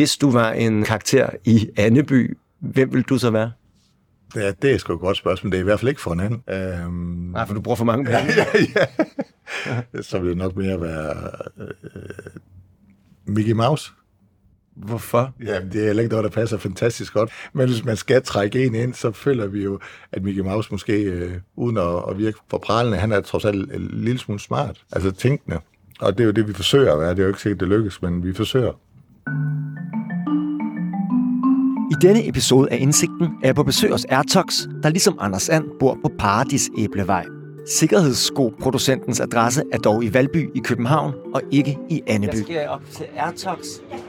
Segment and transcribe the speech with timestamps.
[0.00, 3.52] Hvis du var en karakter i Anneby, hvem vil du så være?
[4.36, 5.52] Ja, det er sgu et godt spørgsmål.
[5.52, 6.42] Det er i hvert fald ikke for en anden.
[6.50, 6.92] Øhm,
[7.32, 8.32] Nej, for du bruger for mange penge.
[8.40, 8.44] ja,
[9.66, 10.02] ja.
[10.02, 11.70] Så vil det nok mere være øh,
[13.26, 13.92] Mickey Mouse.
[14.76, 15.34] Hvorfor?
[15.44, 17.30] Ja, det er heller ikke noget, der passer fantastisk godt.
[17.52, 19.80] Men hvis man skal trække en ind, så føler vi jo,
[20.12, 23.72] at Mickey Mouse måske, øh, uden at, at virke for pralende, han er trods alt
[23.72, 24.84] en lille smule smart.
[24.92, 25.58] Altså tænkende.
[26.00, 27.10] Og det er jo det, vi forsøger at være.
[27.10, 28.72] Det er jo ikke sikkert, det lykkes, men vi forsøger.
[31.90, 35.64] I denne episode af Indsigten er jeg på besøg hos Airtox, der ligesom Anders And
[35.80, 37.26] bor på Paradis Æblevej.
[37.66, 42.34] Sikkerhedsskoproducentens adresse er dog i Valby i København og ikke i Anneby.
[42.34, 43.58] Jeg skal op til Airtox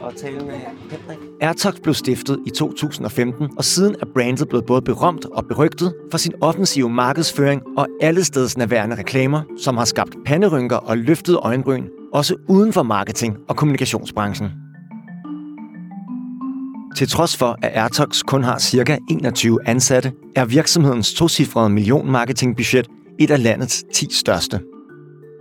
[0.02, 1.20] og tale med Henrik.
[1.42, 6.18] Airtox blev stiftet i 2015, og siden er brandet blevet både berømt og berygtet for
[6.18, 12.36] sin offensive markedsføring og allesteds nærværende reklamer, som har skabt panderynker og løftet øjenbryn, også
[12.50, 14.52] uden for marketing- og kommunikationsbranchen.
[16.98, 18.98] Til trods for, at Airtox kun har ca.
[19.10, 22.88] 21 ansatte, er virksomhedens tocifrede millionmarketingbudget
[23.20, 24.60] et af landets 10 største.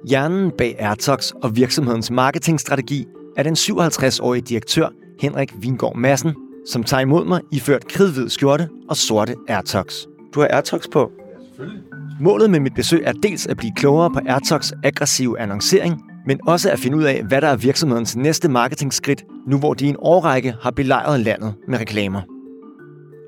[0.09, 4.89] Hjernen bag Airtox og virksomhedens marketingstrategi er den 57-årige direktør
[5.21, 6.35] Henrik Vingård Madsen,
[6.73, 9.95] som tager imod mig iført kridhvid skjorte og sorte Airtox.
[10.35, 11.11] Du har Airtox på?
[11.19, 11.83] Ja, selvfølgelig.
[12.21, 16.71] Målet med mit besøg er dels at blive klogere på Airtox aggressive annoncering, men også
[16.71, 19.97] at finde ud af, hvad der er virksomhedens næste marketingskridt, nu hvor de i en
[19.99, 22.23] årrække har belejret landet med reklamer.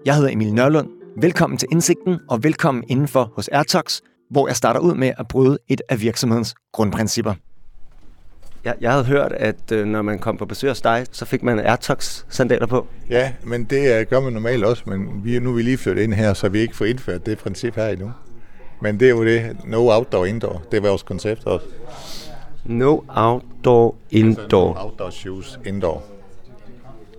[0.06, 0.89] Jeg hedder Emil Nørlund.
[1.20, 5.58] Velkommen til Indsigten, og velkommen indenfor hos Airtox, hvor jeg starter ud med at bryde
[5.69, 7.34] et af virksomhedens grundprincipper.
[8.64, 11.42] Jeg, jeg havde hørt, at øh, når man kom på besøg hos dig, så fik
[11.42, 12.86] man Airtox-sandaler på.
[13.11, 16.14] Ja, men det gør man normalt også, men vi, nu er vi lige flyttet ind
[16.14, 18.12] her, så vi ikke får indført det princip her endnu.
[18.83, 20.62] Men det er jo det, no outdoor, indoor.
[20.70, 21.67] Det er vores koncept også.
[22.64, 24.68] No outdoor, indoor.
[24.68, 26.02] Altså, no outdoor shoes, indoor.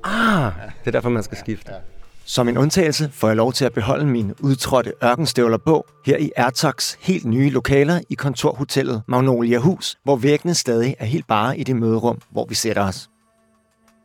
[0.03, 1.71] Ah, det er derfor, man skal skifte.
[1.71, 1.77] Ja.
[2.25, 6.31] Som en undtagelse får jeg lov til at beholde mine udtrådte ørkenstøvler på her i
[6.37, 11.63] Airtox helt nye lokaler i kontorhotellet Magnolia Hus, hvor væggene stadig er helt bare i
[11.63, 13.09] det møderum, hvor vi sætter os.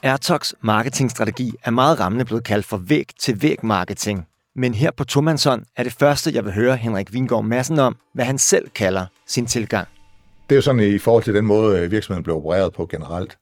[0.03, 4.27] Airtox marketingstrategi er meget rammende blevet kaldt for væg-til-væg marketing.
[4.56, 8.25] Men her på Tomansson er det første, jeg vil høre Henrik Vingård Madsen om, hvad
[8.25, 9.88] han selv kalder sin tilgang.
[10.48, 13.38] Det er jo sådan i forhold til den måde, øh, virksomheden blev opereret på generelt.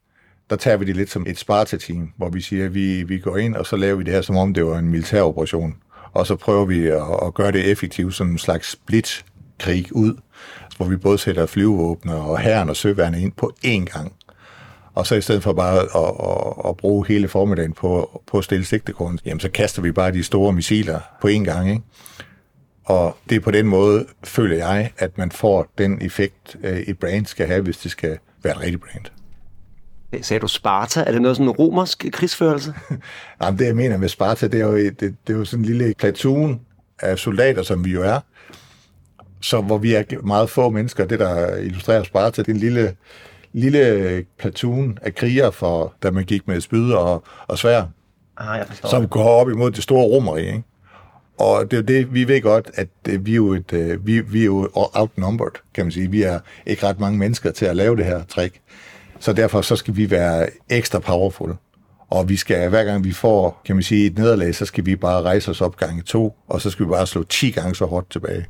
[0.51, 3.37] Der tager vi det lidt som et Sparta-team, hvor vi siger, at vi, vi går
[3.37, 5.75] ind, og så laver vi det her, som om det var en militær operation.
[6.13, 10.15] Og så prøver vi at, at gøre det effektivt, som en slags split-krig ud,
[10.77, 14.13] hvor vi både sætter flyvåbne og herren og søværne ind på én gang.
[14.95, 18.45] Og så i stedet for bare at, at, at bruge hele formiddagen på, på at
[18.45, 21.71] stille sigtekorn, jamen så kaster vi bare de store missiler på én gang.
[21.71, 21.83] Ikke?
[22.87, 26.99] Og det er på den måde, føler jeg, at man får den effekt, øh, et
[26.99, 29.05] brand skal have, hvis det skal være et rigtigt brand.
[30.23, 31.01] Sagde du Sparta?
[31.01, 32.75] Er det noget sådan en romersk krigsførelse?
[33.41, 35.67] Nej, det jeg mener med Sparta, det er jo, det, det er jo sådan en
[35.67, 36.61] lille platoon
[37.01, 38.21] af soldater, som vi jo er.
[39.41, 42.97] Så hvor vi er meget få mennesker, det der illustrerer Sparta, det er en lille,
[43.53, 47.85] lille platoon af krigere, for, da man gik med spyd og, og svær.
[48.37, 48.67] Ah, jeg.
[48.91, 50.63] Som går op imod det store romeri, ikke?
[51.39, 54.21] Og det er det, vi ved godt, at øh, vi er jo, et, øh, vi,
[54.21, 56.11] vi er jo outnumbered, kan man sige.
[56.11, 58.61] Vi er ikke ret mange mennesker til at lave det her trick.
[59.21, 61.55] Så derfor så skal vi være ekstra powerful.
[62.11, 64.97] Og vi skal, hver gang vi får, kan man sige, et nederlag, så skal vi
[64.97, 67.85] bare rejse os op gange to, og så skal vi bare slå 10 gange så
[67.85, 68.47] hårdt tilbage.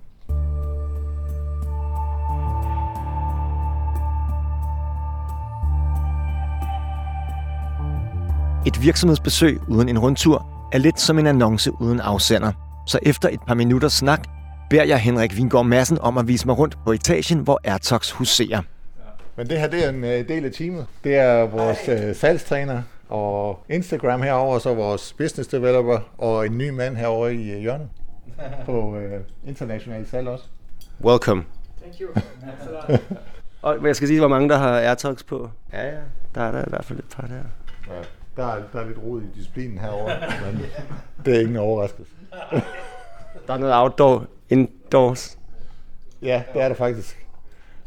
[8.66, 12.52] Et virksomhedsbesøg uden en rundtur er lidt som en annonce uden afsender–
[12.86, 14.24] så efter et par minutters snak,
[14.70, 18.62] beder jeg Henrik Vingård Madsen om at vise mig rundt på etagen, hvor Airtox huserer.
[19.36, 20.86] Men det her det er en uh, del af teamet.
[21.04, 26.68] Det er vores uh, salgstræner og Instagram herover, så vores business developer og en ny
[26.68, 27.88] mand herover i uh, hjørnet
[28.64, 30.44] på uh, international salg også.
[31.04, 31.44] Welcome.
[31.80, 32.08] Thank you.
[33.62, 35.50] og jeg skal sige, hvor mange der har Airtox på.
[35.72, 36.00] Ja, ja.
[36.34, 37.34] Der er der i hvert fald et par der.
[37.94, 38.02] Ja,
[38.36, 40.10] der er, der er lidt rod i disciplinen herover,
[40.44, 40.62] men
[41.24, 42.12] det er ingen overraskelse.
[43.46, 45.38] Der er noget outdoor, indoors.
[46.22, 47.26] Ja, det er det faktisk.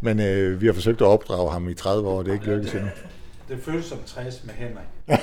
[0.02, 2.46] Men øh, vi har forsøgt at opdrage ham i 30 år, og det er ikke
[2.46, 2.90] lykkedes endnu.
[3.50, 4.86] Det føles som 60 med Henrik.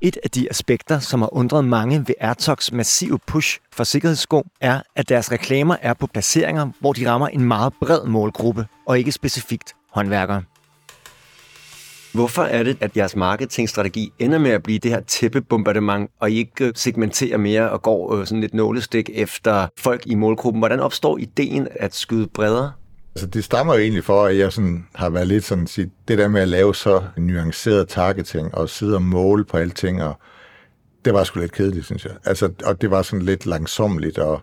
[0.00, 4.80] Et af de aspekter, som har undret mange ved Airtox massive push for sikkerhedssko, er,
[4.96, 9.12] at deres reklamer er på placeringer, hvor de rammer en meget bred målgruppe, og ikke
[9.12, 10.42] specifikt håndværkere.
[12.12, 16.36] Hvorfor er det, at jeres marketingstrategi ender med at blive det her tæppebombardement, og I
[16.36, 20.60] ikke øh, segmenterer mere og går øh, sådan lidt nålestik efter folk i målgruppen?
[20.60, 22.72] Hvordan opstår ideen at skyde bredere?
[23.14, 26.18] Altså, det stammer jo egentlig for, at jeg sådan har været lidt sådan, sige, det
[26.18, 30.14] der med at lave så nuanceret targeting og sidde og måle på alting, og
[31.04, 32.12] det var sgu lidt kedeligt, synes jeg.
[32.24, 34.40] Altså, og det var sådan lidt langsomligt, og,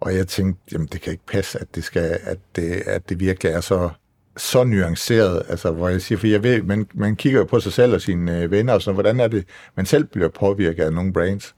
[0.00, 3.20] og jeg tænkte, jamen det kan ikke passe, at det, skal, at det, at det
[3.20, 3.90] virkelig er så,
[4.36, 7.72] så nuanceret, altså hvor jeg siger, for jeg ved, man, man kigger jo på sig
[7.72, 9.44] selv og sine øh, venner, og sådan, hvordan er det,
[9.74, 11.54] man selv bliver påvirket af nogle brands.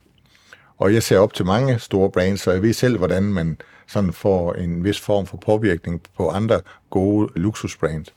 [0.77, 3.57] Og jeg ser op til mange store brands, så jeg ved selv, hvordan man
[3.87, 8.13] sådan får en vis form for påvirkning på andre gode luksusbrands.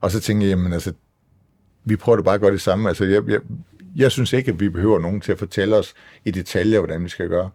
[0.00, 0.92] Og så tænker jeg, jamen altså,
[1.84, 2.88] vi prøver det bare at gøre det samme.
[2.88, 3.40] Altså, jeg, jeg,
[3.96, 5.94] jeg synes ikke, at vi behøver nogen til at fortælle os
[6.24, 7.50] i detaljer, hvordan vi skal gøre.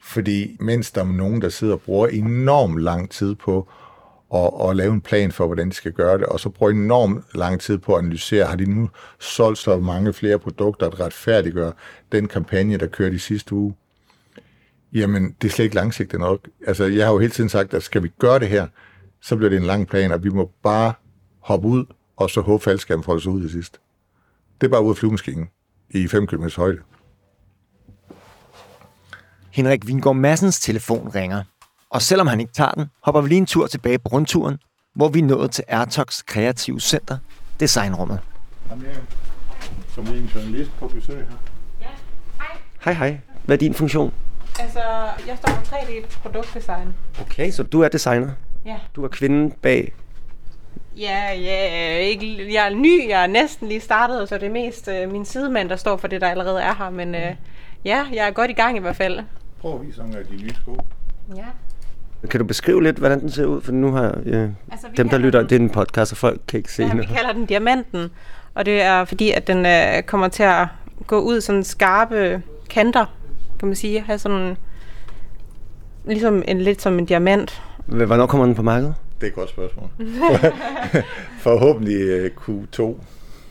[0.00, 3.68] Fordi mens der er nogen, der sidder og bruger enormt lang tid på
[4.30, 7.24] og, og lave en plan for, hvordan de skal gøre det, og så bruge enormt
[7.34, 8.90] lang tid på at analysere, har de nu
[9.20, 11.72] solgt så mange flere produkter, at retfærdiggøre
[12.12, 13.74] den kampagne, der kørte i sidste uge.
[14.92, 16.48] Jamen, det er slet ikke langsigtet nok.
[16.66, 18.66] Altså, jeg har jo hele tiden sagt, at skal vi gøre det her,
[19.22, 20.92] så bliver det en lang plan, og vi må bare
[21.40, 21.84] hoppe ud,
[22.16, 23.78] og så håbe faldskærmen får os ud til sidste.
[24.60, 25.48] Det er bare ud af flyvemaskinen
[25.90, 26.78] i 5 km højde.
[29.50, 31.42] Henrik Vingård Massens telefon ringer.
[31.90, 34.58] Og selvom han ikke tager den, hopper vi lige en tur tilbage på rundturen,
[34.94, 37.18] hvor vi er nået til Airtox Kreative Center,
[37.60, 38.20] designrummet.
[38.70, 38.94] Jamen, jeg
[39.94, 41.36] som en journalist på besøg her.
[41.80, 41.86] Ja,
[42.38, 42.56] hej.
[42.84, 43.18] Hej hej.
[43.44, 44.14] Hvad er din funktion?
[44.60, 44.80] Altså,
[45.26, 46.94] jeg står for 3D produktdesign.
[47.20, 48.30] Okay, så du er designer.
[48.64, 48.76] Ja.
[48.96, 49.94] Du er kvinden bag.
[50.96, 54.88] Ja, ja, ikke, jeg er ny, jeg er næsten lige startet, så det er mest
[54.88, 56.90] øh, min sidemand, der står for det, der allerede er her.
[56.90, 57.36] Men øh,
[57.84, 59.20] ja, jeg er godt i gang i hvert fald.
[59.60, 60.76] Prøv at vise nogle af de nye sko.
[61.36, 61.44] Ja.
[62.30, 63.60] Kan du beskrive lidt, hvordan den ser ud?
[63.60, 66.18] For nu har øh, Altså, vi dem, der lytter, den- det er en podcast, og
[66.18, 67.08] folk kan ikke se Ja, vi noget.
[67.08, 68.08] kalder den diamanten,
[68.54, 70.66] og det er fordi, at den øh, kommer til at
[71.06, 73.04] gå ud sådan skarpe kanter,
[73.58, 74.00] kan man sige.
[74.00, 74.56] Have sådan
[76.06, 77.62] ligesom en lidt som en diamant.
[77.86, 78.94] Hvornår kommer den på markedet?
[79.20, 79.88] Det er et godt spørgsmål.
[81.46, 82.94] Forhåbentlig øh, Q2.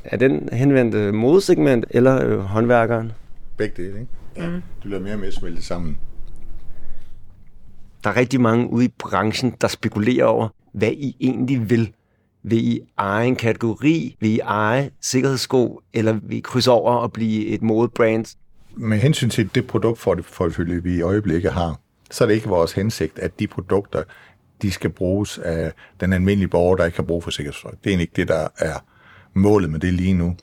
[0.04, 3.12] Er den henvendt øh, modesegment eller øh, håndværkeren?
[3.58, 4.12] Begge dele, ikke?
[4.38, 4.48] Ja.
[4.48, 4.62] Mm.
[4.84, 5.98] Du lader mere og mere smelte sammen.
[8.06, 11.94] Der er rigtig mange ude i branchen, der spekulerer over, hvad I egentlig vil.
[12.44, 14.16] Vil I eje en kategori?
[14.20, 15.82] Vil I eje sikkerhedssko?
[15.94, 18.26] Eller vil I krydse over og blive et modebrand?
[18.76, 21.80] Med hensyn til det produktportefølje, vi i øjeblikket har,
[22.12, 24.04] så er det ikke vores hensigt, at de produkter,
[24.62, 27.72] de skal bruges af den almindelige borger, der ikke har brug for sikkerhedstøj.
[27.72, 28.84] Det er egentlig ikke det, der er
[29.34, 30.36] målet med det lige nu.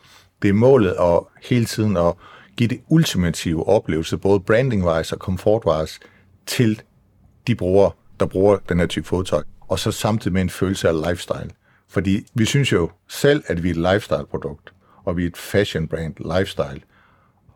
[0.43, 2.15] Det er målet at hele tiden at
[2.57, 6.01] give det ultimative oplevelse, både branding-wise og comfort-wise,
[6.47, 6.83] til
[7.47, 7.91] de brugere,
[8.21, 9.43] der bruger den her type fodtøj.
[9.61, 11.51] Og så samtidig med en følelse af lifestyle.
[11.89, 14.73] Fordi vi synes jo selv, at vi er et lifestyle-produkt,
[15.05, 16.81] og vi er et fashion-brand, lifestyle.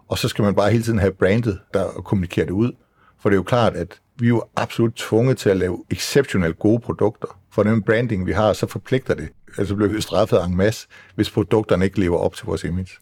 [0.09, 2.73] Og så skal man bare hele tiden have brandet, der kommunikerer det ud.
[3.21, 6.59] For det er jo klart, at vi er jo absolut tvunget til at lave exceptionelt
[6.59, 7.41] gode produkter.
[7.51, 9.29] For den branding, vi har, så forpligter det.
[9.59, 12.99] Altså bliver vi straffet en masse, hvis produkterne ikke lever op til vores image.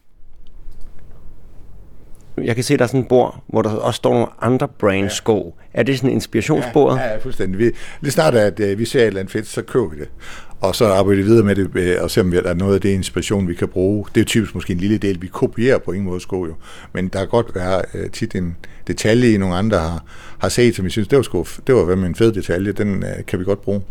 [2.43, 5.55] Jeg kan se, der er sådan et bord, hvor der også står nogle andre brandsko.
[5.73, 5.79] Ja.
[5.79, 6.97] Er det sådan inspirationsbordet?
[6.97, 7.59] Ja, ja, fuldstændig.
[7.59, 7.71] Vi,
[8.01, 10.09] lige snart, at uh, vi ser et eller andet fedt, så køber vi det.
[10.61, 12.81] Og så arbejder vi videre med det, øh, og ser om der er noget af
[12.81, 14.05] det inspiration, vi kan bruge.
[14.15, 16.53] Det er typisk måske en lille del, vi kopierer på ingen måde sko jo.
[16.93, 18.57] Men der kan godt være uh, tit en
[18.87, 20.03] detalje, i nogle andre har,
[20.39, 23.03] har set, som vi synes, det var, sgu, det var med en fed detalje, den
[23.03, 23.81] uh, kan vi godt bruge.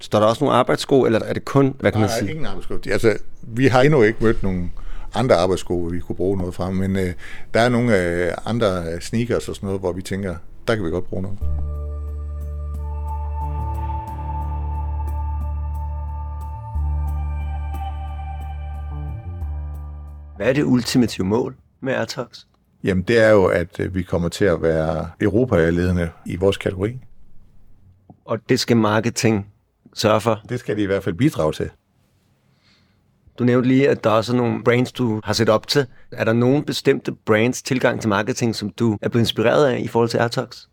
[0.00, 2.30] Står der også nogle arbejdssko, eller er det kun, hvad kan man Nej, sige?
[2.30, 2.78] ingen arbejdssko.
[2.90, 4.70] Altså, vi har endnu ikke mødt nogle
[5.14, 7.12] andre arbejdssko, hvor vi kunne bruge noget fra, men øh,
[7.54, 10.36] der er nogle øh, andre sneakers og sådan noget, hvor vi tænker,
[10.68, 11.38] der kan vi godt bruge noget.
[20.36, 22.44] Hvad er det ultimative mål med Airtox?
[22.84, 26.98] Jamen, det er jo, at øh, vi kommer til at være Europa-ledende i vores kategori.
[28.24, 29.46] Og det skal marketing
[29.94, 30.40] sørge for.
[30.48, 31.70] Det skal de i hvert fald bidrage til.
[33.38, 35.86] Du nævnte lige, at der også er nogle brands, du har set op til.
[36.12, 39.88] Er der nogle bestemte brands tilgang til marketing, som du er blevet inspireret af i
[39.88, 40.66] forhold til Airtox?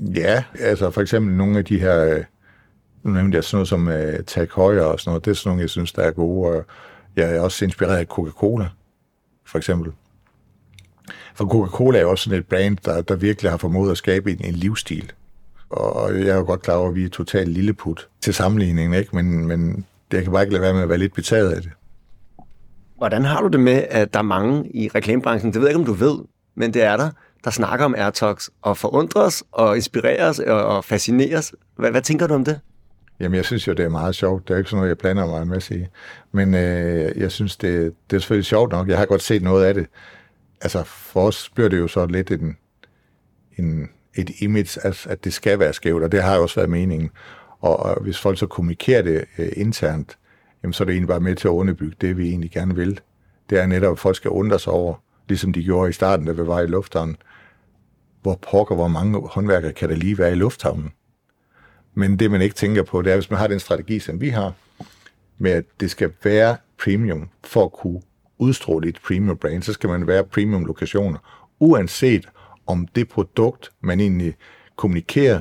[0.00, 2.24] Ja, altså for eksempel nogle af de her, øh,
[3.02, 5.48] nu nævnte jeg sådan noget som uh, Tag Heuer og sådan noget, det er sådan
[5.48, 6.48] nogle, jeg synes, der er gode.
[6.48, 6.64] Og
[7.16, 8.68] jeg er også inspireret af Coca-Cola,
[9.46, 9.92] for eksempel.
[11.34, 14.30] For Coca-Cola er jo også sådan et brand, der, der virkelig har formået at skabe
[14.32, 15.12] en, en livsstil.
[15.70, 19.16] Og jeg er jo godt klar over, at vi er totalt lilleput til sammenligningen, ikke?
[19.16, 21.70] Men, men jeg kan bare ikke lade være med at være lidt betaget af det.
[22.96, 25.90] Hvordan har du det med, at der er mange i reklamebranchen, det ved jeg ikke,
[25.90, 26.18] om du ved,
[26.54, 27.10] men det er der,
[27.44, 31.54] der snakker om Airtox og forundres og inspireres og, fascineres.
[31.76, 32.60] Hvad, hvad tænker du om det?
[33.20, 34.48] Jamen, jeg synes jo, det er meget sjovt.
[34.48, 35.84] Det er ikke sådan noget, jeg planer mig en masse i.
[36.32, 38.88] Men øh, jeg synes, det, det er selvfølgelig sjovt nok.
[38.88, 39.86] Jeg har godt set noget af det.
[40.60, 42.56] Altså, for os bliver det jo så lidt en,
[43.58, 46.70] en, et image, at, at det skal være skævt, og det har jo også været
[46.70, 47.10] meningen.
[47.60, 50.18] Og, hvis folk så kommunikerer det øh, internt,
[50.62, 53.00] jamen, så er det egentlig bare med til at underbygge det, vi egentlig gerne vil.
[53.50, 54.94] Det er netop, at folk skal undre sig over,
[55.28, 57.16] ligesom de gjorde i starten, da vi var i lufthavnen,
[58.22, 60.92] hvor pokker, hvor mange håndværkere kan der lige være i lufthavnen.
[61.94, 64.28] Men det, man ikke tænker på, det er, hvis man har den strategi, som vi
[64.28, 64.52] har,
[65.38, 68.02] med at det skal være premium for at kunne
[68.38, 72.28] udstråle et premium brand, så skal man være premium lokationer, uanset
[72.66, 74.34] om det produkt, man egentlig
[74.76, 75.40] kommunikerer,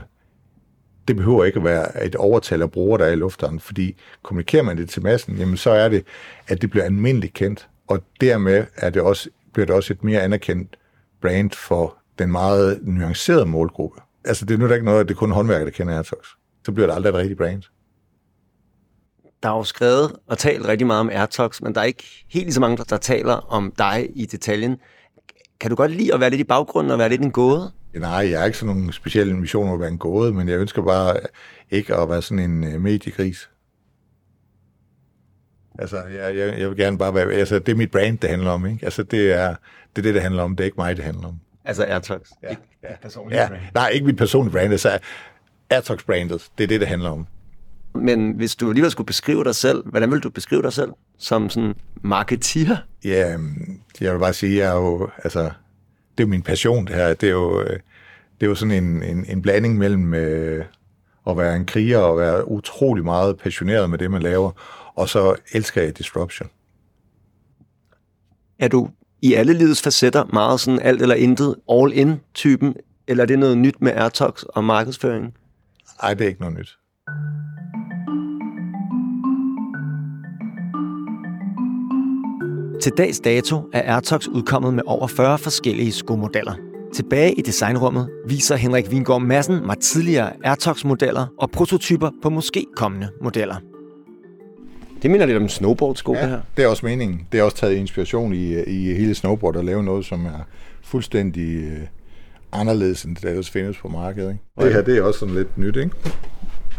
[1.10, 4.63] det behøver ikke at være et overtal af brugere, der er i lufthavnen, fordi kommunikerer
[4.63, 6.06] man det til massen, jamen så er det,
[6.48, 10.22] at det bliver almindeligt kendt, og dermed er det også, bliver det også et mere
[10.22, 10.78] anerkendt
[11.22, 14.01] brand for den meget nuancerede målgruppe.
[14.25, 16.25] Altså det er nu da ikke noget, at det er kun håndværker, der kender Airtox.
[16.66, 17.63] Så bliver det aldrig et rigtigt brand.
[19.44, 22.46] Der er jo skrevet og talt rigtig meget om Airtox, men der er ikke helt
[22.46, 24.78] lige så mange, der taler om dig i detaljen.
[25.60, 27.72] Kan du godt lide at være lidt i baggrunden og være lidt en gåde?
[27.93, 30.60] Nej, jeg er ikke sådan nogen speciel mission om at være en gåde, men jeg
[30.60, 31.19] ønsker bare
[31.69, 33.50] ikke at være sådan en uh, mediegris.
[35.79, 37.31] Altså, jeg, jeg, jeg vil gerne bare være...
[37.34, 38.86] Altså, det er mit brand, det handler om, ikke?
[38.86, 39.48] Altså, det er,
[39.96, 40.55] det er det, det handler om.
[40.55, 41.39] Det er ikke mig, det handler om.
[41.65, 42.19] Altså Airtox?
[42.43, 42.96] Ja, ikke ja.
[43.01, 43.48] personligt ja.
[43.48, 43.62] brand.
[43.74, 44.72] Nej, ikke mit personlige brand.
[44.72, 45.00] Altså,
[45.69, 47.27] Airtox-brandet, det er det, det handler om.
[47.96, 51.50] Men hvis du alligevel skulle beskrive dig selv, hvordan vil du beskrive dig selv som
[51.50, 52.77] sådan marketeer?
[53.05, 53.38] Ja,
[54.01, 55.51] jeg vil bare sige, jeg er jo, altså,
[56.20, 57.14] det er jo min passion, det her.
[57.14, 57.80] Det er jo, øh,
[58.40, 60.66] det er jo sådan en, en, en blanding mellem øh,
[61.28, 64.52] at være en kriger og være utrolig meget passioneret med det, man laver,
[64.96, 66.50] og så elsker jeg disruption.
[68.60, 68.90] Er du
[69.22, 72.76] i alle livets facetter meget sådan alt eller intet, all-in-typen,
[73.08, 75.34] eller er det noget nyt med Airtox og markedsføring?
[76.04, 76.78] Ej, det er ikke noget nyt.
[82.82, 86.54] Til dags dato er Airtox udkommet med over 40 forskellige skomodeller.
[86.94, 93.10] Tilbage i designrummet viser Henrik Vingård Madsen mig tidligere Airtox-modeller og prototyper på måske kommende
[93.22, 93.56] modeller.
[95.02, 96.22] Det minder lidt om snowboardsko, ja.
[96.22, 96.42] det her.
[96.58, 97.28] det er også meningen.
[97.32, 100.48] Det er også taget inspiration i, i hele snowboard at lave noget, som er
[100.82, 101.80] fuldstændig øh,
[102.52, 104.30] anderledes, end det der ellers findes på markedet.
[104.30, 104.68] Ikke?
[104.68, 105.92] Det her, det er også sådan lidt nyt, ikke?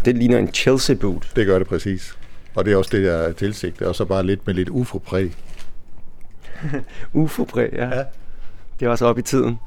[0.04, 1.33] Det ligner en Chelsea boot.
[1.37, 2.16] Det gør det præcis.
[2.54, 3.87] Og det er også det, der er tilsigtet.
[3.87, 5.33] Og så bare lidt med lidt ufo-præg.
[7.22, 7.96] Ufo-præg, ja.
[7.96, 8.04] ja.
[8.80, 9.58] Det er også op i tiden.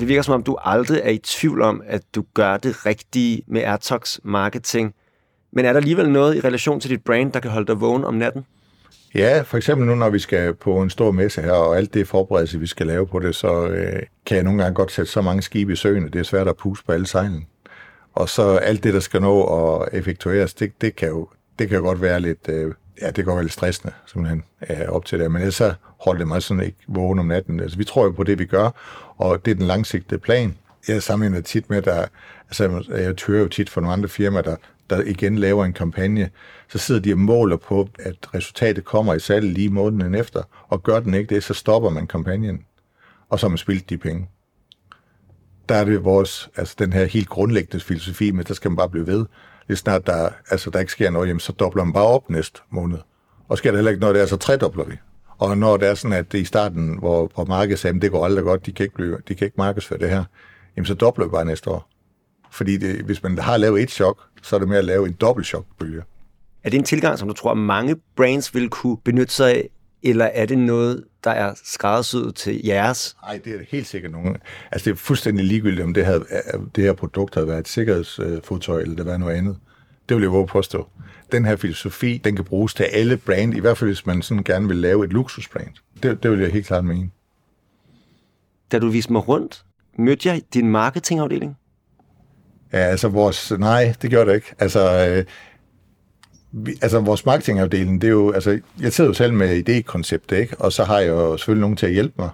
[0.00, 3.42] Det virker som om, du aldrig er i tvivl om, at du gør det rigtige
[3.46, 4.94] med Airtox marketing.
[5.52, 8.04] Men er der alligevel noget i relation til dit brand, der kan holde dig vågen
[8.04, 8.44] om natten?
[9.14, 12.08] Ja, for eksempel nu, når vi skal på en stor messe her, og alt det
[12.08, 15.22] forberedelse, vi skal lave på det, så øh, kan jeg nogle gange godt sætte så
[15.22, 17.46] mange skibe i søen, at det er svært at puste på alle sejlen.
[18.16, 21.76] Og så alt det, der skal nå at effektueres, det, det, kan, jo, det kan
[21.76, 25.04] jo godt være lidt, øh, ja, det kan godt være lidt stressende, simpelthen, øh, op
[25.04, 25.30] til det.
[25.30, 27.60] Men ellers så holder det mig sådan ikke vågen om natten.
[27.60, 28.70] Altså, vi tror jo på det, vi gør,
[29.16, 30.56] og det er den langsigtede plan.
[30.88, 32.06] Jeg sammenligner tit med, der,
[32.48, 34.56] altså, jeg hører jo tit for nogle andre firmaer, der,
[34.90, 36.30] der igen laver en kampagne,
[36.68, 40.82] så sidder de og måler på, at resultatet kommer i salg lige måneden efter, og
[40.82, 42.64] gør den ikke det, så stopper man kampagnen,
[43.28, 44.28] og så har man spildt de penge.
[45.68, 48.88] Der er det vores, altså den her helt grundlæggende filosofi, men der skal man bare
[48.88, 49.26] blive ved.
[49.68, 52.60] Lige snart der, altså der ikke sker noget, jamen, så dobler man bare op næste
[52.70, 52.98] måned.
[53.48, 54.94] Og sker der heller ikke noget, der så tredobler vi.
[55.38, 58.24] Og når det er sådan, at det i starten, hvor på markedet sagde, det går
[58.24, 60.24] aldrig godt, de kan ikke, blive, de kan ikke markedsføre det her,
[60.76, 61.90] jamen så dobler vi bare næste år.
[62.50, 65.12] Fordi det, hvis man har lavet et chok, så er det med at lave en
[65.12, 66.02] dobbelt chokbølge.
[66.64, 69.68] Er det en tilgang, som du tror, mange brands vil kunne benytte sig af,
[70.10, 73.16] eller er det noget, der er skræddersyet til jeres?
[73.22, 74.36] Nej, det er helt sikkert nogen.
[74.72, 76.24] Altså, det er fuldstændig ligegyldigt, om det, havde,
[76.76, 79.56] det her produkt havde været et sikkerhedsfodtøj, eller det var noget andet.
[80.08, 80.88] Det vil jeg våge påstå.
[81.32, 84.44] Den her filosofi, den kan bruges til alle brand, i hvert fald hvis man sådan
[84.44, 85.70] gerne vil lave et luksusbrand.
[86.02, 87.10] Det, det vil jeg helt klart mene.
[88.72, 89.64] Da du viste mig rundt,
[89.98, 91.56] mødte jeg din marketingafdeling?
[92.72, 93.52] Ja, altså vores...
[93.58, 94.54] Nej, det gjorde det ikke.
[94.58, 95.24] Altså, øh,
[96.58, 100.56] vi, altså vores marketingafdeling, det er jo, altså, jeg sidder jo selv med idékonceptet, ikke?
[100.58, 102.30] Og så har jeg jo selvfølgelig nogen til at hjælpe mig.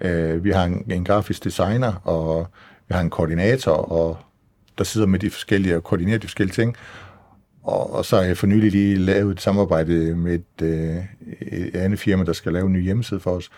[0.00, 2.46] Øh, vi har en, en grafisk designer, og
[2.88, 4.18] vi har en koordinator, og
[4.78, 6.76] der sidder med de forskellige, og koordinerer de forskellige ting.
[7.62, 10.96] Og, og så har jeg for nylig lige lavet et samarbejde med et, øh,
[11.40, 13.50] et andet firma, der skal lave en ny hjemmeside for os.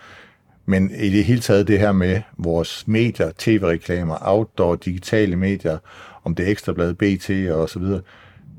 [0.67, 5.79] Men i det hele taget det her med vores medier, tv-reklamer, outdoor, digitale medier,
[6.25, 8.01] om det er Ekstrablad, BT og så videre,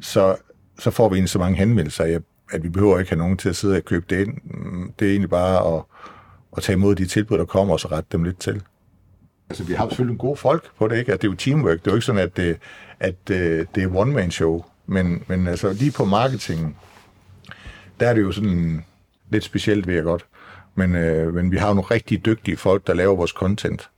[0.01, 0.35] så,
[0.79, 2.19] så får vi egentlig så mange henvendelser,
[2.51, 4.33] at vi behøver ikke have nogen til at sidde og købe det ind.
[4.43, 5.83] Mm, det er egentlig bare at,
[6.57, 8.61] at tage imod de tilbud, der kommer, og så rette dem lidt til.
[9.49, 11.13] Altså, vi har selvfølgelig gode folk på det, ikke?
[11.13, 11.79] At det er jo teamwork.
[11.79, 12.57] Det er jo ikke sådan, at det,
[12.99, 14.63] at øh, det er one-man-show.
[14.87, 16.75] Men, men altså, lige på marketingen,
[17.99, 18.85] der er det jo sådan
[19.29, 20.25] lidt specielt, ved jeg godt.
[20.75, 23.89] Men, øh, men vi har jo nogle rigtig dygtige folk, der laver vores content.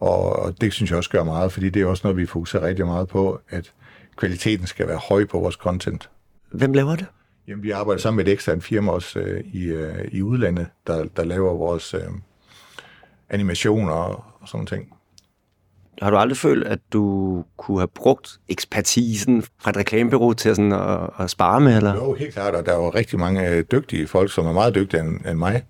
[0.00, 2.66] Og, og det synes jeg også gør meget, fordi det er også noget, vi fokuserer
[2.66, 3.72] rigtig meget på, at
[4.16, 6.10] kvaliteten skal være høj på vores content.
[6.50, 7.06] Hvem laver det?
[7.48, 11.04] Jamen, vi arbejder sammen med et eksternt firma også øh, i, øh, i udlandet, der,
[11.16, 12.00] der laver vores øh,
[13.30, 14.94] animationer og, og sådan ting.
[16.02, 20.72] Har du aldrig følt, at du kunne have brugt ekspertisen fra et reklamebureau til sådan
[20.72, 21.76] at, at spare med?
[21.76, 21.94] Eller?
[21.94, 24.74] Jo, helt klart, og der er jo rigtig mange øh, dygtige folk, som er meget
[24.74, 25.64] dygtige end, end mig.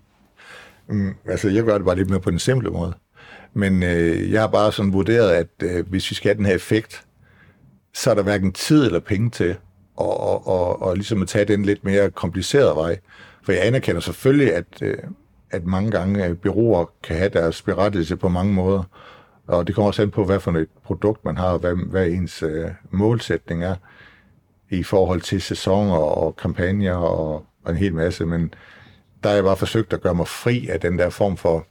[0.89, 2.95] Mm, altså, jeg gør det bare lidt mere på den simple måde.
[3.53, 6.55] Men øh, jeg har bare sådan vurderet, at øh, hvis vi skal have den her
[6.55, 7.05] effekt,
[7.95, 9.57] så er der hverken tid eller penge til
[9.97, 12.99] og, og, og, og ligesom at tage den lidt mere komplicerede vej.
[13.43, 14.99] For jeg anerkender selvfølgelig, at, øh,
[15.51, 18.83] at mange gange øh, byråer kan have deres berettigelse på mange måder.
[19.47, 22.07] Og det kommer også an på, hvad for et produkt man har, og hvad, hvad
[22.07, 23.75] ens øh, målsætning er
[24.71, 28.27] i forhold til sæsoner og kampagner og, og en hel masse.
[28.27, 28.55] Men
[29.23, 31.67] der har jeg bare forsøgt at gøre mig fri af den der form for,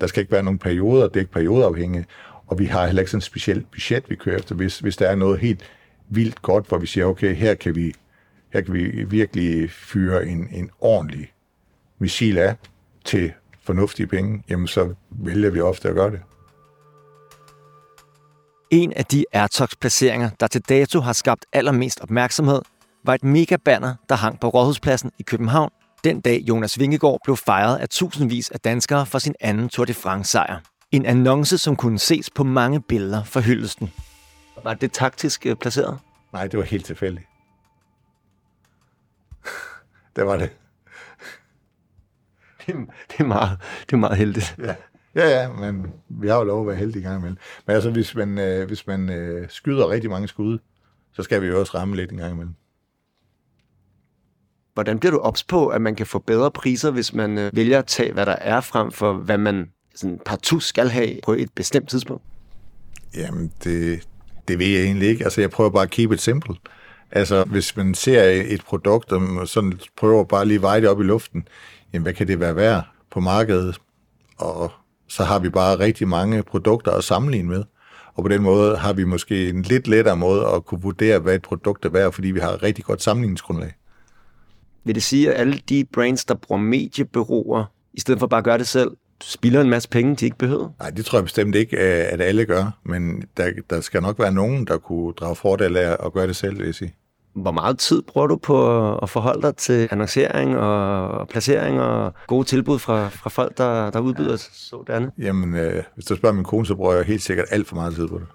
[0.00, 2.06] der skal ikke være nogen perioder, det er ikke periodeafhængigt,
[2.46, 4.54] og vi har heller ikke sådan et specielt budget, vi kører efter.
[4.54, 5.70] Hvis, hvis der er noget helt
[6.08, 7.92] vildt godt, hvor vi siger, okay, her kan vi,
[8.52, 11.32] her kan vi virkelig fyre en, en ordentlig
[11.98, 12.56] missil af
[13.04, 16.20] til fornuftige penge, jamen så vælger vi ofte at gøre det.
[18.70, 22.60] En af de Airtox-placeringer, der til dato har skabt allermest opmærksomhed,
[23.04, 25.70] var et megabanner, der hang på Rådhuspladsen i København,
[26.04, 29.94] den dag Jonas Vingegaard blev fejret af tusindvis af danskere for sin anden Tour de
[29.94, 30.60] France-sejr.
[30.90, 33.92] En annonce, som kunne ses på mange billeder for hyldesten.
[34.64, 35.98] Var det taktisk øh, placeret?
[36.32, 37.26] Nej, det var helt tilfældigt.
[40.16, 40.50] det var det.
[42.66, 42.74] Det,
[43.08, 44.54] det, er meget, det er meget heldigt.
[44.58, 44.74] Ja.
[45.14, 47.38] Ja, ja, men vi har jo lov at være heldige gang imellem.
[47.66, 50.58] Men altså, hvis man, øh, hvis man øh, skyder rigtig mange skud,
[51.12, 52.54] så skal vi jo også ramme lidt en gang imellem.
[54.74, 57.78] Hvordan bliver du ops på, at man kan få bedre priser, hvis man øh, vælger
[57.78, 61.48] at tage, hvad der er, frem for hvad man sådan, partout skal have på et
[61.54, 62.22] bestemt tidspunkt?
[63.16, 64.08] Jamen, det,
[64.48, 65.24] det ved jeg egentlig ikke.
[65.24, 66.54] Altså, jeg prøver bare at keep it simple.
[67.10, 71.00] Altså, hvis man ser et produkt, og sådan prøver bare lige at veje det op
[71.00, 71.48] i luften,
[71.92, 73.78] jamen, hvad kan det være værd på markedet?
[74.36, 74.72] Og
[75.08, 77.64] så har vi bare rigtig mange produkter at sammenligne med.
[78.14, 81.34] Og på den måde har vi måske en lidt lettere måde at kunne vurdere, hvad
[81.34, 83.72] et produkt er værd, fordi vi har et rigtig godt sammenligningsgrundlag.
[84.84, 88.44] Vil det sige, at alle de brands, der bruger mediebureauer, i stedet for bare at
[88.44, 88.90] gøre det selv,
[89.22, 90.68] spilder en masse penge, de ikke behøver?
[90.80, 94.32] Nej, det tror jeg bestemt ikke, at alle gør, men der, der skal nok være
[94.32, 96.94] nogen, der kunne drage fordel af at gøre det selv, vil jeg sige.
[97.34, 102.44] Hvor meget tid bruger du på at forholde dig til annoncering og placering og gode
[102.44, 104.36] tilbud fra, fra folk, der, der udbyder ja.
[104.36, 105.10] sådan?
[105.18, 107.94] Jamen, øh, hvis du spørger min kone, så bruger jeg helt sikkert alt for meget
[107.94, 108.26] tid på det.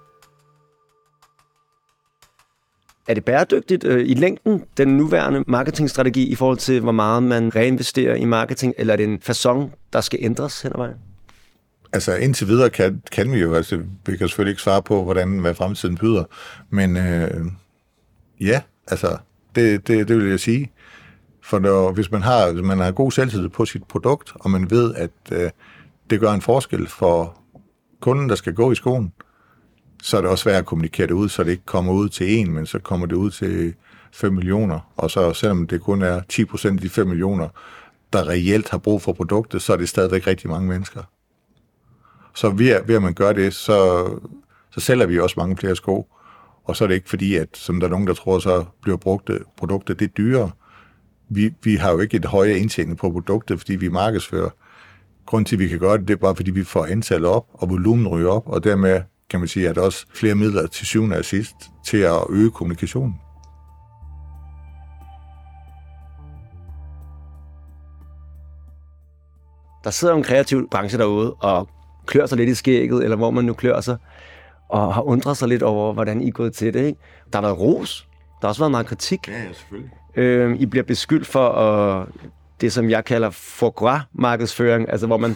[3.12, 7.56] Er det bæredygtigt øh, i længden, den nuværende marketingstrategi, i forhold til, hvor meget man
[7.56, 10.96] reinvesterer i marketing, eller er det en façon, der skal ændres hen ad vejen?
[11.94, 15.40] Altså indtil videre kan, kan vi jo, altså vi kan selvfølgelig ikke svare på, hvordan
[15.40, 16.24] hvad fremtiden byder,
[16.70, 17.46] men øh,
[18.42, 19.18] ja, altså
[19.56, 20.72] det, det, det vil jeg sige.
[21.44, 24.72] For når, hvis man har, hvis man har god selvtid på sit produkt, og man
[24.72, 25.50] ved, at øh,
[26.10, 27.42] det gør en forskel for
[28.00, 29.14] kunden, der skal gå i skoen,
[30.02, 32.40] så er det også værd at kommunikere det ud, så det ikke kommer ud til
[32.40, 33.74] en, men så kommer det ud til
[34.12, 34.92] 5 millioner.
[34.98, 37.48] Og så selvom det kun er 10 procent af de 5 millioner,
[38.14, 41.04] der reelt har brug for produktet, så er det stadigvæk rigtig mange mennesker.
[42.36, 44.10] Så ved, ved at man gør det, så,
[44.72, 46.08] så sælger vi også mange flere sko.
[46.64, 48.98] Og så er det ikke fordi, at som der er nogen, der tror, så bliver
[48.98, 50.52] brugte, produktet det dyrere.
[51.30, 54.50] Vi, vi har jo ikke et højere indtjening på produktet, fordi vi markedsfører.
[55.26, 57.46] Grunden til, at vi kan gøre det, det er bare, fordi vi får antallet op,
[57.54, 61.18] og volumen ryger op, og dermed kan man sige, at også flere midler til syvende
[61.18, 63.16] og sidst til at øge kommunikationen.
[69.84, 71.70] Der sidder en kreativ branche derude og
[72.06, 73.98] klør sig lidt i skægget, eller hvor man nu klør sig,
[74.70, 76.86] og har undret sig lidt over, hvordan I er gået til det.
[76.86, 77.00] Ikke?
[77.34, 78.08] Der har været ros,
[78.42, 79.28] der har også været meget kritik.
[79.28, 79.92] Ja, ja selvfølgelig.
[80.16, 82.08] Øh, I bliver beskyldt for at,
[82.62, 85.36] det, som jeg kalder foie markedsføring, altså hvor man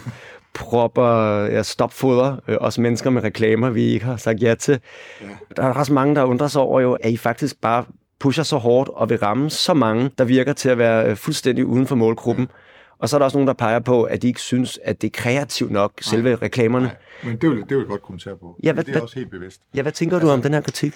[0.56, 4.80] propper ja, stopfoder, øh, også mennesker med reklamer, vi ikke har sagt ja til.
[5.20, 5.26] Ja.
[5.56, 7.84] Der er også mange, der undrer sig over, jo, at I faktisk bare
[8.20, 11.66] pusher så hårdt og vil ramme så mange, der virker til at være øh, fuldstændig
[11.66, 12.44] uden for målgruppen.
[12.50, 12.56] Ja.
[12.98, 15.06] Og så er der også nogen, der peger på, at de ikke synes, at det
[15.06, 16.86] er kreativt nok, nej, selve reklamerne.
[16.86, 18.60] Nej, men det vil, det vil jeg godt kommentere på.
[18.64, 19.60] Ja, hvad, det er også helt bevidst.
[19.74, 20.94] Ja, hvad tænker altså, du om den her kritik?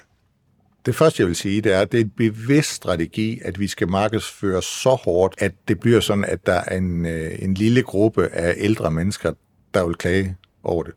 [0.87, 3.67] Det første, jeg vil sige, det er, at det er en bevidst strategi, at vi
[3.67, 7.83] skal markedsføre så hårdt, at det bliver sådan, at der er en, øh, en lille
[7.83, 9.33] gruppe af ældre mennesker,
[9.75, 10.95] der vil klage over det.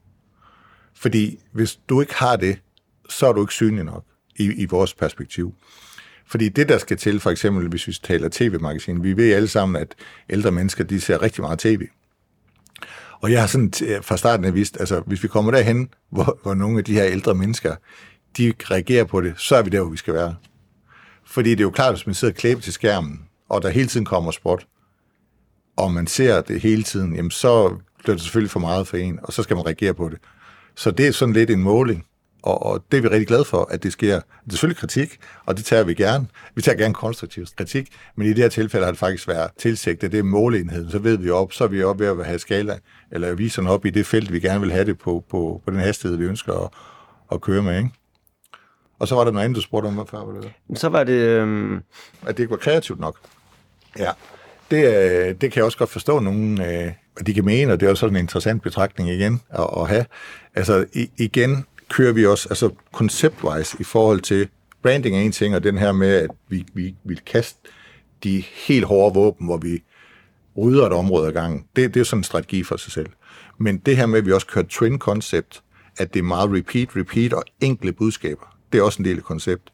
[0.93, 2.59] Fordi hvis du ikke har det,
[3.09, 4.05] så er du ikke synlig nok
[4.35, 5.53] i, i vores perspektiv.
[6.25, 9.81] Fordi det, der skal til, for eksempel hvis vi taler tv-magasin, vi ved alle sammen,
[9.81, 9.95] at
[10.29, 11.81] ældre mennesker, de ser rigtig meget tv.
[13.21, 16.53] Og jeg har sådan fra starten af vidst, altså hvis vi kommer derhen, hvor, hvor
[16.53, 17.75] nogle af de her ældre mennesker,
[18.37, 20.35] de reagerer på det, så er vi der, hvor vi skal være.
[21.25, 24.05] Fordi det er jo klart, hvis man sidder klæbet til skærmen, og der hele tiden
[24.05, 24.67] kommer spot,
[25.75, 29.19] og man ser det hele tiden, jamen så bliver det selvfølgelig for meget for en,
[29.23, 30.17] og så skal man reagere på det.
[30.75, 32.05] Så det er sådan lidt en måling,
[32.43, 34.15] og, og det er vi rigtig glade for, at det sker.
[34.15, 36.27] Det er selvfølgelig kritik, og det tager vi gerne.
[36.55, 40.11] Vi tager gerne konstruktiv kritik, men i det her tilfælde har det faktisk været tilsigtet,
[40.11, 40.91] det er måleenheden.
[40.91, 42.77] Så ved vi op, så er vi op ved at have skala,
[43.11, 45.79] eller viserne op i det felt, vi gerne vil have det på, på, på den
[45.79, 46.69] hastighed, vi ønsker at,
[47.31, 47.77] at køre med.
[47.77, 47.89] Ikke?
[48.99, 50.51] Og så var der noget andet, du spurgte om, hvad før var det?
[50.79, 51.13] Så var det...
[51.13, 51.75] Øhm...
[52.25, 53.17] At det ikke var kreativt nok.
[53.99, 54.11] Ja,
[54.71, 56.91] det, øh, det kan jeg også godt forstå, nogen, øh,
[57.25, 60.05] de kan mene, og det er også sådan en interessant betragtning igen at, at have.
[60.55, 64.49] Altså i, igen kører vi også altså konceptwise i forhold til
[64.83, 67.59] branding er en ting, og den her med, at vi, vi vil kaste
[68.23, 69.83] de helt hårde våben, hvor vi
[70.57, 71.65] rydder et område ad gangen.
[71.75, 73.09] Det, det er sådan en strategi for sig selv.
[73.57, 75.63] Men det her med, at vi også kører trend concept,
[75.97, 79.23] at det er meget repeat, repeat og enkle budskaber, det er også en del af
[79.23, 79.71] koncept.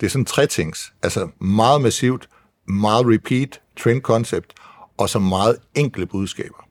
[0.00, 0.92] Det er sådan tre tings.
[1.02, 2.28] Altså meget massivt,
[2.68, 4.54] meget repeat, trend concept,
[4.98, 6.68] og så meget enkle budskaber.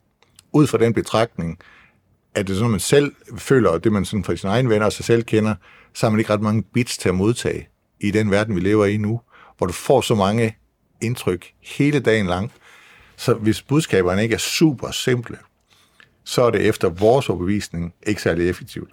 [0.54, 1.60] Ud fra den betragtning,
[2.36, 4.86] at det er sådan, man selv føler, og det man sådan fra sine egne venner
[4.86, 5.56] og sig selv kender,
[5.94, 8.86] så har man ikke ret mange bits til at modtage i den verden, vi lever
[8.86, 9.22] i nu,
[9.58, 10.58] hvor du får så mange
[11.02, 12.52] indtryk hele dagen lang.
[13.16, 15.38] Så hvis budskaberne ikke er super simple,
[16.24, 18.90] så er det efter vores overbevisning ikke særlig effektivt.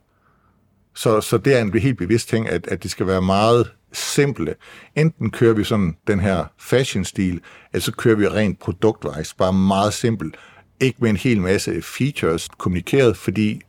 [0.94, 4.54] Så, så det er en helt bevidst ting, at, at det skal være meget simple.
[4.96, 7.40] Enten kører vi sådan den her fashion-stil,
[7.72, 10.36] eller så kører vi rent produktvejs, bare meget simpelt.
[10.80, 13.60] Ikke med en hel masse features kommunikeret, fordi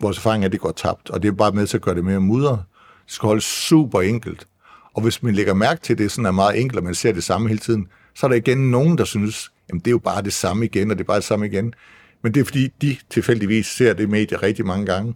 [0.00, 1.94] vores erfaring er, at det går tabt, og det er bare med til at gøre
[1.94, 2.62] det mere mudret.
[3.04, 4.46] Det skal holdes super enkelt.
[4.94, 7.12] Og hvis man lægger mærke til, at det sådan er meget enkelt, og man ser
[7.12, 9.98] det samme hele tiden, så er der igen nogen, der synes, at det er jo
[9.98, 11.74] bare det samme igen, og det er bare det samme igen.
[12.22, 15.14] Men det er fordi, de tilfældigvis ser det medie rigtig mange gange.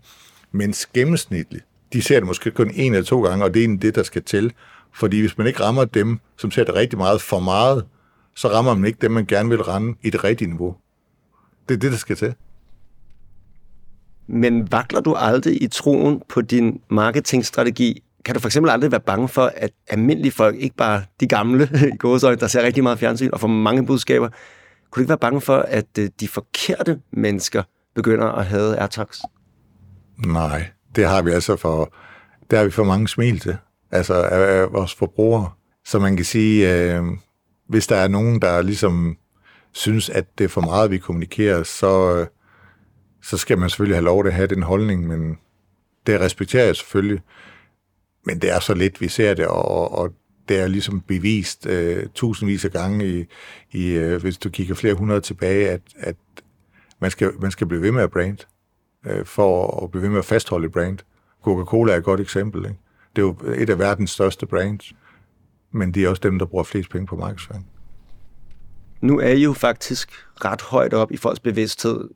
[0.53, 3.95] Men gennemsnitligt, de ser det måske kun en eller to gange, og det er det,
[3.95, 4.53] der skal til.
[4.95, 7.85] Fordi hvis man ikke rammer dem, som ser det rigtig meget for meget,
[8.35, 10.77] så rammer man ikke dem, man gerne vil ramme i det rigtige niveau.
[11.69, 12.35] Det er det, der skal til.
[14.27, 18.03] Men vakler du aldrig i troen på din marketingstrategi?
[18.25, 21.71] Kan du for eksempel aldrig være bange for, at almindelige folk, ikke bare de gamle
[21.95, 24.29] i gåsøjne, der ser rigtig meget fjernsyn og får mange budskaber,
[24.91, 27.63] kunne du ikke være bange for, at øh, de forkerte mennesker
[27.95, 29.21] begynder at have AirTags?
[30.27, 31.95] Nej, det har vi altså for,
[32.51, 33.57] der har vi for mange smil til,
[33.91, 35.51] altså af, af vores forbrugere.
[35.85, 37.03] Så man kan sige, øh,
[37.69, 39.17] hvis der er nogen, der ligesom
[39.77, 42.27] synes, at det er for meget, vi kommunikerer, så,
[43.23, 45.39] så skal man selvfølgelig have lov til at have den holdning, men
[46.07, 47.23] det respekterer jeg selvfølgelig.
[48.25, 50.13] Men det er så lidt, vi ser det, og, og
[50.49, 53.27] det er ligesom bevist øh, tusindvis af gange, i,
[53.73, 56.17] i, øh, hvis du kigger flere hundrede tilbage, at, at
[57.01, 58.39] man, skal, man skal blive ved med at brand,
[59.07, 60.99] øh, for at blive ved med at fastholde brand.
[61.43, 62.65] Coca-Cola er et godt eksempel.
[62.65, 62.79] Ikke?
[63.17, 64.93] Det er jo et af verdens største brands,
[65.73, 67.67] men det er også dem, der bruger flest penge på markedsføring.
[69.07, 70.11] Nu er I jo faktisk
[70.45, 72.09] ret højt op i folks bevidsthed.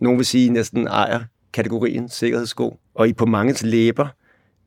[0.00, 1.20] Nogle vil sige, at I næsten ejer
[1.52, 4.08] kategorien sikkerhedssko, og I er på mangens læber.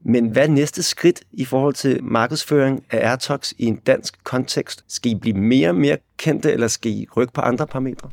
[0.05, 4.85] Men hvad er næste skridt i forhold til markedsføring af Airtox i en dansk kontekst?
[4.87, 8.09] Skal I blive mere og mere kendte, eller skal I rykke på andre parametre?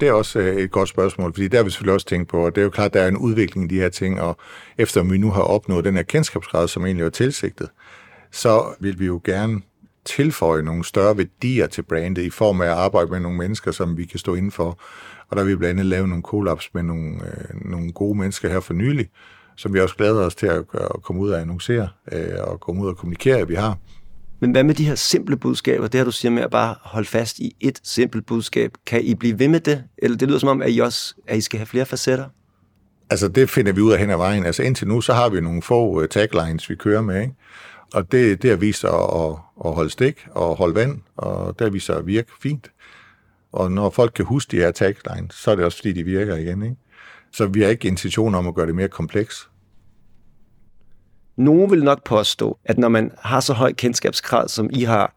[0.00, 2.46] Det er også øh, et godt spørgsmål, fordi der har vi selvfølgelig også tænkt på,
[2.46, 4.36] og det er jo klart, at der er en udvikling i de her ting, og
[4.78, 7.68] efter vi nu har opnået den her kendskabsgrad, som egentlig var tilsigtet,
[8.30, 9.60] så vil vi jo gerne
[10.04, 13.96] tilføje nogle større værdier til brandet i form af at arbejde med nogle mennesker, som
[13.96, 14.78] vi kan stå indenfor.
[15.30, 18.48] Og der vil vi blandt andet lave nogle collabs med nogle, øh, nogle gode mennesker
[18.48, 19.08] her for nylig,
[19.56, 22.82] som vi også glæder os til at, at komme ud at annoncere øh, og komme
[22.82, 23.78] ud og kommunikere, at vi har.
[24.40, 25.88] Men hvad med de her simple budskaber?
[25.88, 28.72] Det her, du siger med at bare holde fast i et simpelt budskab.
[28.86, 29.84] Kan I blive ved med det?
[29.98, 32.24] Eller det lyder som om, at I også at I skal have flere facetter?
[33.10, 34.44] Altså, det finder vi ud af hen ad vejen.
[34.44, 37.34] Altså, indtil nu, så har vi nogle få uh, taglines, vi kører med, ikke?
[37.94, 41.86] Og det, det har vist sig at, at holde stik og holde vand, og vist
[41.86, 42.70] sig at virke fint.
[43.52, 46.36] Og når folk kan huske de her taglines, så er det også, fordi de virker
[46.36, 46.76] igen, ikke?
[47.32, 49.48] Så vi har ikke intention om at gøre det mere kompleks.
[51.36, 55.14] Nogen vil nok påstå, at når man har så høj kendskabsgrad, som I har,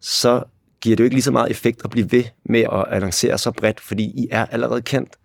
[0.00, 0.42] så
[0.80, 3.52] giver det jo ikke lige så meget effekt at blive ved med at annoncere så
[3.52, 5.16] bredt, fordi I er allerede kendt.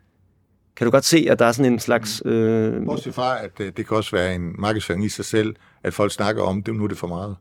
[0.76, 2.22] Kan du godt se, at der er sådan en slags...
[2.26, 2.86] Øh...
[2.86, 6.12] Bortset fra, at det, det kan også være en markedsføring i sig selv, at folk
[6.12, 7.36] snakker om, det nu er det for meget.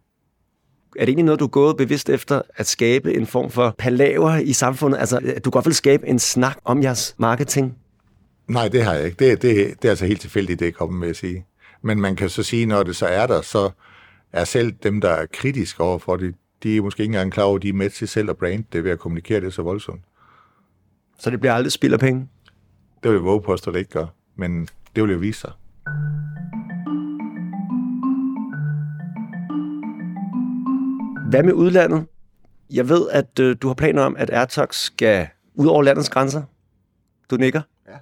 [0.98, 4.36] Er det egentlig noget, du er gået bevidst efter at skabe en form for palaver
[4.36, 4.98] i samfundet?
[4.98, 7.78] Altså, du godt vil skabe en snak om jeres marketing?
[8.48, 9.30] Nej, det har jeg ikke.
[9.30, 11.46] Det, det, det er altså helt tilfældigt, det er kommet med at sige.
[11.82, 13.70] Men man kan så sige, når det så er der, så
[14.32, 17.44] er selv dem, der er kritiske over for det, de er måske ikke engang klar
[17.44, 19.62] over, at de er med til selv at brande det ved at kommunikere det så
[19.62, 20.02] voldsomt.
[21.18, 22.28] Så det bliver aldrig spild af penge?
[23.02, 24.06] Det vil jeg våge på, at det ikke gør.
[24.36, 25.50] Men det vil jo vise sig.
[31.28, 32.06] Hvad med udlandet?
[32.70, 36.42] Jeg ved, at øh, du har planer om, at Airtox skal ud over landets grænser.
[37.30, 37.60] Du nikker?
[37.88, 37.92] Ja.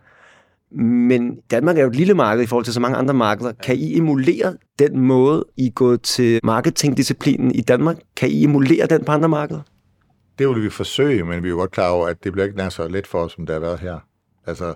[0.83, 3.53] Men Danmark er jo et lille marked i forhold til så mange andre markeder.
[3.53, 7.97] Kan I emulere den måde, I er gået til marketingdisciplinen i Danmark?
[8.17, 9.61] Kan I emulere den på andre markeder?
[10.39, 12.57] Det vil vi forsøge, men vi er jo godt klar over, at det bliver ikke
[12.57, 13.99] nær så let for os, som det har været her.
[14.47, 14.75] Altså,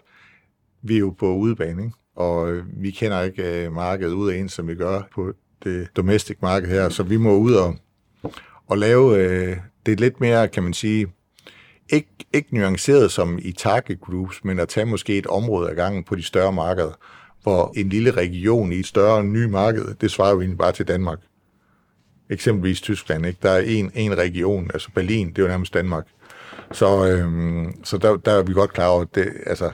[0.83, 1.97] vi er jo på udebane, ikke?
[2.17, 5.33] og øh, vi kender ikke øh, markedet ud af en, som vi gør på
[5.65, 7.77] det domestic marked her, så vi må ud og,
[8.67, 9.57] og lave øh,
[9.87, 11.07] det lidt mere, kan man sige,
[11.89, 16.05] ikke, ikke nuanceret som i target groups, men at tage måske et område ad gangen
[16.05, 16.93] på de større markeder,
[17.43, 20.89] hvor en lille region i et større ny marked, det svarer jo egentlig bare til
[20.89, 21.19] Danmark.
[22.31, 23.39] Eksempelvis Tyskland, ikke?
[23.43, 26.07] der er en, en region, altså Berlin, det er jo nærmest Danmark.
[26.73, 29.71] Så, øhm, så der, der er vi godt klar over, at det, altså,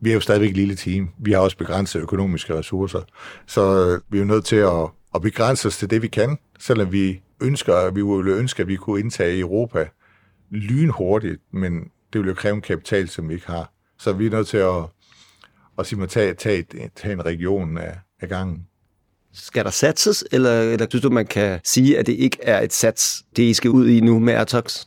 [0.00, 1.08] vi er jo stadigvæk et lille team.
[1.18, 3.00] Vi har også begrænsede økonomiske ressourcer.
[3.46, 6.38] Så øh, vi er jo nødt til at, at begrænse os til det, vi kan,
[6.58, 9.88] selvom vi ønsker, vi ville ønske, at vi kunne indtage Europa
[10.50, 13.72] lynhurtigt, men det vil jo kræve en kapital, som vi ikke har.
[13.98, 14.84] Så vi er nødt til at,
[15.78, 16.64] at sige, at tage, tage,
[16.96, 18.66] tage en region af, af gangen.
[19.32, 22.72] Skal der satses, eller, eller synes du, man kan sige, at det ikke er et
[22.72, 24.84] sats, det I skal ud i nu med Airtox?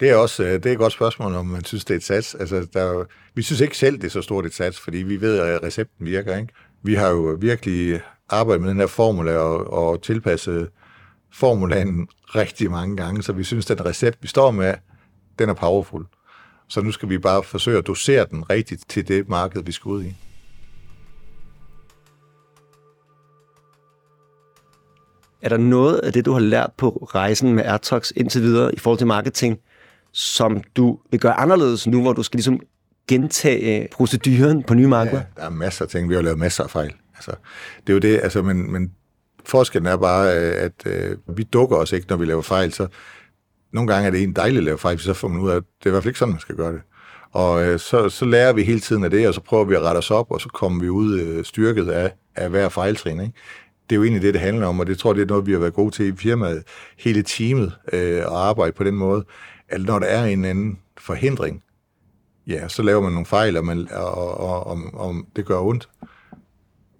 [0.00, 2.34] Det er også det er et godt spørgsmål, om man synes, det er et sats.
[2.34, 3.04] Altså, der er
[3.34, 6.06] vi synes ikke selv, det er så stort et sats, fordi vi ved, at recepten
[6.06, 6.36] virker.
[6.36, 6.52] Ikke?
[6.82, 10.68] Vi har jo virkelig arbejdet med den her formula og, og tilpasset
[11.32, 14.74] formulaen rigtig mange gange, så vi synes, den recept, vi står med,
[15.38, 16.06] den er powerful.
[16.68, 19.88] Så nu skal vi bare forsøge at dosere den rigtigt til det marked, vi skal
[19.88, 20.14] ud i.
[25.42, 28.78] Er der noget af det, du har lært på rejsen med Airtox indtil videre i
[28.78, 29.58] forhold til marketing,
[30.12, 32.60] som du vil gøre anderledes nu, hvor du skal ligesom
[33.08, 35.16] gentage proceduren på nye markeder?
[35.16, 36.08] Ja, der er masser af ting.
[36.08, 36.92] Vi har lavet masser af fejl.
[37.14, 37.30] Altså,
[37.86, 38.92] det er jo det, altså, men, men
[39.44, 42.72] forskellen er bare, øh, at øh, vi dukker os ikke, når vi laver fejl.
[42.72, 42.86] Så
[43.72, 45.62] nogle gange er det en dejlig at lave fejl, så får man ud af, at
[45.78, 46.80] det er i hvert fald ikke sådan, man skal gøre det.
[47.32, 49.82] Og øh, så, så lærer vi hele tiden af det, og så prøver vi at
[49.82, 53.20] rette os op, og så kommer vi ud øh, styrket af, af hver fejltrin.
[53.20, 53.32] Ikke?
[53.90, 55.46] Det er jo egentlig det, det handler om, og det tror jeg, det er noget,
[55.46, 56.62] vi har været gode til i firmaet,
[56.98, 59.24] hele teamet, øh, at arbejde på den måde,
[59.68, 61.62] at når der er en anden forhindring,
[62.46, 65.88] ja, så laver man nogle fejl, og, man, og, og, og, og det gør ondt,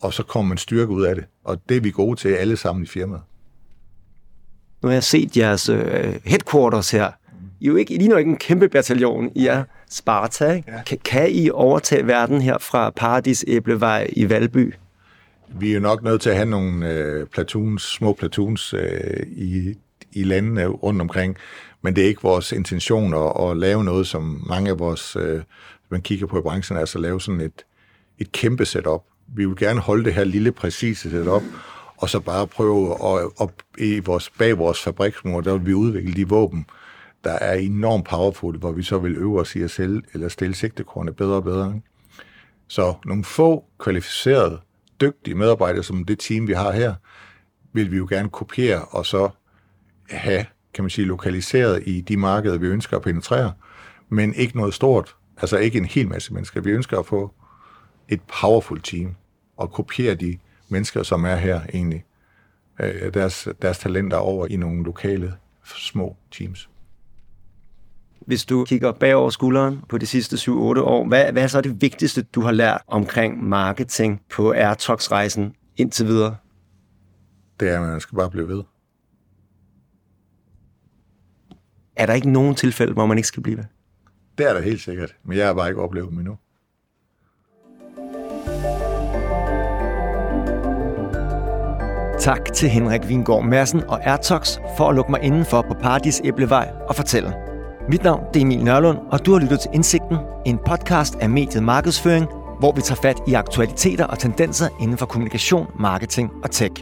[0.04, 1.24] og så kommer man styrke ud af det.
[1.44, 3.22] Og det er vi gode til alle sammen i firmaet.
[4.82, 7.10] Nu har jeg set jeres øh, headquarters her.
[7.60, 9.30] I er jo ikke, I ligner ikke en kæmpe bataljon.
[9.34, 10.62] I er Sparta?
[10.66, 10.82] Ja.
[10.86, 14.74] Kan, kan I overtage verden her fra Paradis Æblevej i Valby?
[15.48, 19.74] Vi er jo nok nødt til at have nogle øh, platoons, små platoons øh, i,
[20.12, 21.36] i landene rundt omkring,
[21.82, 25.42] men det er ikke vores intention at, at lave noget, som mange af vores, øh,
[25.88, 27.64] man kigger på i branchen, altså lave sådan et,
[28.18, 29.02] et kæmpe setup.
[29.26, 31.42] Vi vil gerne holde det her lille, præcise setup,
[31.96, 36.14] og så bare prøve at, op i vores, bag vores fabriksmur, der vil vi udvikle
[36.14, 36.66] de våben,
[37.24, 40.54] der er enormt powerful, hvor vi så vil øve os i at sælge, eller stille
[40.54, 41.80] sigtekornene bedre og bedre.
[42.68, 44.60] Så nogle få kvalificerede,
[45.00, 46.94] dygtige medarbejdere, som det team, vi har her,
[47.72, 49.28] vil vi jo gerne kopiere, og så
[50.10, 53.52] have, kan man sige, lokaliseret i de markeder, vi ønsker at penetrere,
[54.08, 56.60] men ikke noget stort, altså ikke en hel masse mennesker.
[56.60, 57.34] Vi ønsker at få
[58.08, 59.14] et powerful team,
[59.56, 60.38] og kopiere de
[60.68, 62.04] mennesker, som er her egentlig,
[62.80, 66.68] øh, deres, deres talenter over i nogle lokale små teams.
[68.26, 71.82] Hvis du kigger bagover skulderen på de sidste 7-8 år, hvad, hvad er så det
[71.82, 76.36] vigtigste, du har lært omkring marketing på Airtox-rejsen indtil videre?
[77.60, 78.62] Det er, at man skal bare blive ved.
[81.96, 83.64] Er der ikke nogen tilfælde, hvor man ikke skal blive ved?
[84.38, 86.36] Det er der helt sikkert, men jeg har bare ikke oplevet dem endnu.
[92.24, 96.70] Tak til Henrik Vingård Madsen og Ertox for at lukke mig indenfor på Paradis Æblevej
[96.88, 97.34] og fortælle.
[97.88, 101.30] Mit navn det er Emil Nørlund, og du har lyttet til Indsigten, en podcast af
[101.30, 102.26] mediet Markedsføring,
[102.58, 106.72] hvor vi tager fat i aktualiteter og tendenser inden for kommunikation, marketing og tech.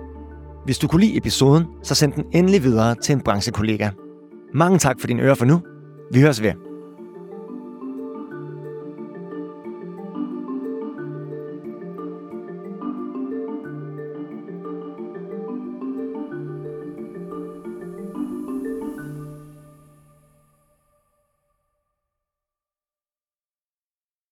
[0.64, 3.90] Hvis du kunne lide episoden, så send den endelig videre til en branchekollega.
[4.54, 5.60] Mange tak for din øre for nu.
[6.12, 6.71] Vi høres ved.